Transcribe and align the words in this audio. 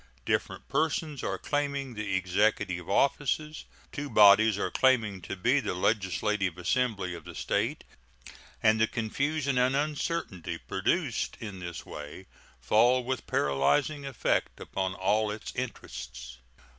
Different 0.25 0.67
persons 0.67 1.21
are 1.21 1.37
claiming 1.37 1.93
the 1.93 2.15
executive 2.15 2.89
offices, 2.89 3.65
two 3.91 4.09
bodies 4.09 4.57
are 4.57 4.71
claiming 4.71 5.21
to 5.21 5.35
be 5.35 5.59
the 5.59 5.75
legislative 5.75 6.57
assembly 6.57 7.13
of 7.13 7.23
the 7.23 7.35
State, 7.35 7.83
and 8.63 8.81
the 8.81 8.87
confusion 8.87 9.59
and 9.59 9.75
uncertainty 9.75 10.57
produced 10.57 11.37
in 11.39 11.59
this 11.59 11.85
way 11.85 12.25
fall 12.59 13.03
with 13.03 13.27
paralyzing 13.27 14.03
effect 14.03 14.59
upon 14.59 14.95
all 14.95 15.29
its 15.29 15.53
interests. 15.53 16.39